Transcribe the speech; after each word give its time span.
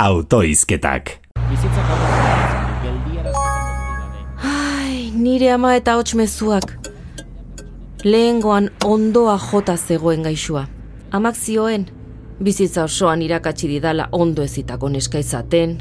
autoizketak. 0.00 1.10
Ai, 4.42 5.12
nire 5.14 5.50
ama 5.52 5.74
eta 5.76 5.94
hots 5.98 6.14
mezuak. 6.14 6.72
Lehengoan 8.04 8.70
ondoa 8.84 9.36
jota 9.38 9.76
zegoen 9.76 10.22
gaixua. 10.24 10.64
Amak 11.12 11.36
zioen, 11.36 11.84
bizitza 12.42 12.84
osoan 12.84 13.22
irakatsi 13.22 13.68
didala 13.68 14.08
ondo 14.12 14.42
ezitako 14.42 14.88
neska 14.88 15.20
izaten, 15.20 15.76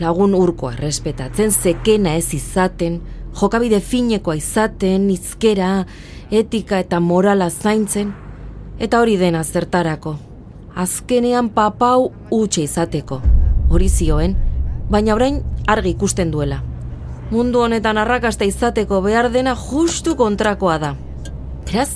lagun 0.00 0.34
urkoa 0.34 0.74
errespetatzen, 0.74 1.50
zekena 1.50 2.14
ez 2.20 2.34
izaten, 2.34 3.00
jokabide 3.40 3.80
finekoa 3.80 4.34
izaten, 4.34 5.08
izkera, 5.10 5.86
etika 6.30 6.82
eta 6.84 7.00
morala 7.00 7.48
zaintzen, 7.50 8.12
eta 8.78 9.00
hori 9.00 9.16
dena 9.16 9.44
zertarako. 9.44 10.18
Azkenean 10.74 11.48
papau 11.54 12.10
utxe 12.34 12.66
izateko. 12.68 13.22
Hori 13.74 13.88
zioen, 13.90 14.36
baina 14.86 15.16
orain 15.16 15.40
argi 15.66 15.96
ikusten 15.96 16.30
duela. 16.30 16.60
Mundu 17.32 17.64
honetan 17.64 17.98
arrakasta 17.98 18.46
izateko 18.46 19.00
behar 19.02 19.32
dena 19.34 19.56
justu 19.58 20.14
kontrakoa 20.14 20.76
da. 20.78 20.92
Beraz, 21.66 21.90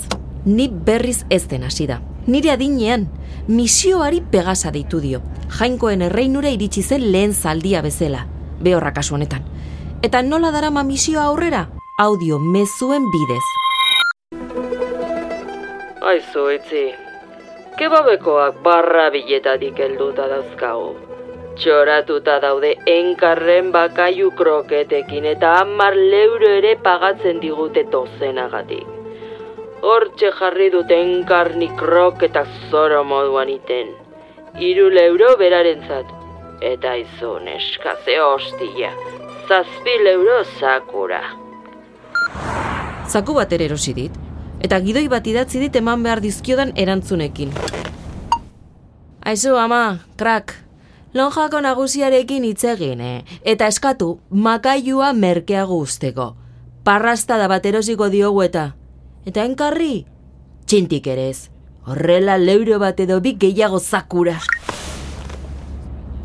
ni 0.44 0.66
berriz 0.68 1.20
ez 1.30 1.44
den 1.46 1.62
hasi 1.62 1.86
da. 1.86 2.00
Nire 2.26 2.50
adinean, 2.50 3.06
misioari 3.46 4.18
pegasa 4.32 4.72
deitu 4.74 4.98
dio. 5.04 5.22
Jainkoen 5.60 6.02
erreinura 6.02 6.50
iritsi 6.50 6.82
zen 6.82 7.06
lehen 7.12 7.32
zaldia 7.32 7.82
bezala. 7.86 8.26
Behorra 8.60 8.90
kasu 8.96 9.14
honetan. 9.14 9.46
Eta 10.02 10.22
nola 10.22 10.50
darama 10.50 10.82
misioa 10.82 11.28
aurrera? 11.30 11.68
Audio 12.02 12.38
mezuen 12.38 13.06
bidez. 13.14 13.44
Aizu, 16.02 16.48
itzi. 16.56 16.88
Kebabekoak 17.78 18.64
barra 18.66 19.12
biletatik 19.14 19.78
helduta 19.78 20.26
dauzkagu. 20.26 21.07
Txoratuta 21.58 22.36
daude 22.38 22.76
enkarren 22.86 23.72
bakaiu 23.74 24.28
kroketekin 24.38 25.24
eta 25.26 25.56
hamar 25.58 25.96
leuro 25.96 26.50
ere 26.54 26.76
pagatzen 26.84 27.40
digute 27.42 27.82
dozenagatik. 27.90 28.84
Hortxe 29.82 30.30
jarri 30.38 30.68
dute 30.70 30.94
enkarni 30.94 31.68
kroketa 31.80 32.44
zoro 32.70 33.02
moduan 33.04 33.50
iten. 33.50 33.90
Iru 34.68 34.86
euro 35.02 35.34
berarentzat. 35.38 36.06
Eta 36.62 36.94
izun 36.94 37.48
eskaze 37.48 38.20
hostia. 38.22 38.92
Zazpi 39.48 39.98
euro 40.12 40.44
zakura. 40.60 41.22
Zaku 43.08 43.34
bat 43.34 43.52
ere 43.52 43.64
erosi 43.64 43.94
dit, 43.94 44.12
eta 44.60 44.78
gidoi 44.78 45.08
bat 45.08 45.26
idatzi 45.26 45.58
dit 45.58 45.76
eman 45.76 46.02
behar 46.02 46.20
dizkiodan 46.20 46.72
erantzunekin. 46.76 47.50
Aizu, 49.24 49.56
ama, 49.56 49.98
krak, 50.16 50.67
lonjako 51.14 51.60
nagusiarekin 51.60 52.44
hitz 52.44 52.64
egin, 52.64 53.00
eh? 53.00 53.24
eta 53.44 53.66
eskatu 53.66 54.20
makailua 54.30 55.12
merkeago 55.12 55.78
usteko. 55.78 56.34
Parrasta 56.84 57.38
da 57.38 57.48
bat 57.48 57.66
erosiko 57.66 58.08
diogu 58.08 58.42
eta. 58.42 58.72
Eta 59.26 59.44
enkarri, 59.44 60.06
txintik 60.66 61.06
ere 61.06 61.28
ez. 61.30 61.48
Horrela 61.88 62.36
leuro 62.38 62.78
bat 62.78 63.00
edo 63.00 63.20
bi 63.20 63.34
gehiago 63.40 63.80
zakura. 63.80 64.38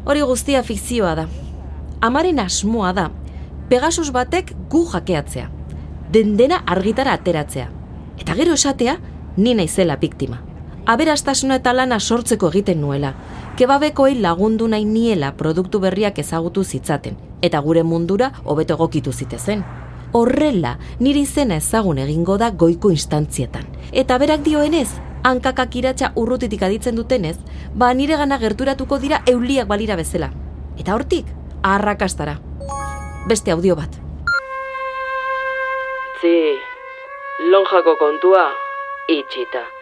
Hori 0.05 0.21
guztia 0.21 0.63
fikzioa 0.63 1.15
da. 1.15 1.27
Amaren 2.03 2.39
asmoa 2.39 2.91
da, 2.93 3.09
Pegasus 3.69 4.11
batek 4.11 4.51
gu 4.69 4.83
jakeatzea. 4.91 5.47
Dendena 6.13 6.59
argitara 6.67 7.15
ateratzea. 7.17 7.69
Eta 8.19 8.35
gero 8.37 8.53
esatea, 8.53 8.97
ni 9.37 9.55
naizela 9.55 9.95
biktima. 9.97 10.43
Aberastasuna 10.85 11.61
eta 11.61 11.71
lana 11.71 11.99
sortzeko 11.99 12.49
egiten 12.51 12.81
nuela. 12.81 13.13
Kebabekoei 13.55 14.17
lagundu 14.19 14.67
nahi 14.67 14.83
niela 14.83 15.31
produktu 15.39 15.79
berriak 15.79 16.17
ezagutu 16.19 16.63
zitzaten. 16.63 17.15
Eta 17.41 17.59
gure 17.63 17.83
mundura 17.83 18.31
hobeto 18.43 18.75
egokitu 18.75 19.13
zitezen. 19.13 19.63
Horrela, 20.11 20.77
nire 20.99 21.21
izena 21.23 21.55
ezagun 21.61 22.01
egingo 22.03 22.37
da 22.37 22.49
goiko 22.51 22.91
instantzietan. 22.91 23.63
Eta 23.91 24.17
berak 24.19 24.43
dioenez, 24.43 24.89
hankakak 25.23 25.75
iratxa 25.79 26.11
urrutitik 26.19 26.65
aditzen 26.67 26.99
dutenez, 26.99 27.37
ba 27.73 27.93
nire 27.93 28.17
gana 28.19 28.37
gerturatuko 28.37 28.99
dira 28.99 29.21
euliak 29.25 29.67
balira 29.67 29.95
bezala. 29.95 30.29
Eta 30.77 30.95
hortik, 30.95 31.29
arrakastara. 31.63 32.39
Beste 33.29 33.55
audio 33.55 33.75
bat. 33.79 33.95
Zi, 36.19 36.35
lonjako 37.51 37.95
kontua, 38.03 38.49
itxita. 39.07 39.72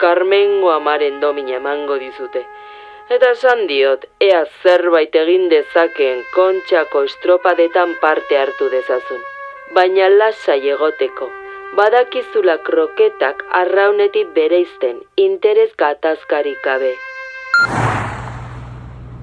Carmengo 0.00 0.70
amaren 0.72 1.20
domina 1.20 1.58
emango 1.58 1.98
dizute. 2.00 2.40
Eta 3.12 3.32
esan 3.34 3.66
diot, 3.68 4.06
ea 4.22 4.44
zerbait 4.62 5.16
egin 5.22 5.48
dezakeen 5.50 6.22
kontxako 6.32 7.02
estropadetan 7.08 7.92
parte 8.00 8.38
hartu 8.38 8.70
dezazun. 8.72 9.18
Baina 9.76 10.06
lasai 10.08 10.62
egoteko, 10.72 11.28
badakizula 11.76 12.56
kroketak 12.68 13.42
arraunetik 13.58 14.30
bereizten, 14.36 15.02
interes 15.16 15.74
gatazkarik 15.82 16.62
gabe. 16.64 16.94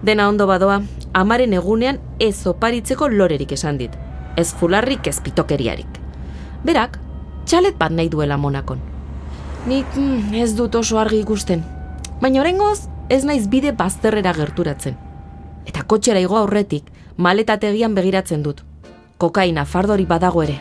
Dena 0.04 0.28
ondo 0.30 0.46
badoa, 0.52 0.82
amaren 1.14 1.56
egunean 1.58 1.98
ez 2.20 2.36
oparitzeko 2.54 3.10
lorerik 3.16 3.56
esan 3.58 3.82
dit. 3.82 3.98
Ez 4.38 4.54
fularrik 4.54 5.10
ez 5.10 5.18
pitokeriarik. 5.26 5.98
Berak, 6.70 7.00
txalet 7.50 7.82
bat 7.82 7.98
nahi 7.98 8.14
duela 8.14 8.38
monakon. 8.38 8.97
Nik 9.68 9.98
mm, 10.00 10.32
ez 10.40 10.54
dut 10.56 10.76
oso 10.80 10.96
argi 10.96 11.18
ikusten. 11.20 11.60
Baina 12.22 12.40
oraingoz 12.40 12.88
ez 13.12 13.26
naiz 13.28 13.50
bide 13.52 13.74
bazterrera 13.76 14.32
gerturatzen. 14.38 14.96
Eta 15.68 15.84
kotxera 15.84 16.22
igo 16.24 16.38
aurretik, 16.40 16.88
maletategian 17.18 17.98
begiratzen 17.98 18.46
dut. 18.46 18.64
Kokaina 19.20 19.66
fardori 19.68 20.06
badago 20.08 20.46
ere. 20.46 20.56